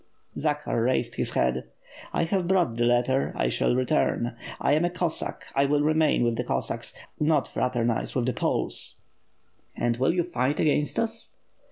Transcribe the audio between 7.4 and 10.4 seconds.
fraternize with the Poles." "And will you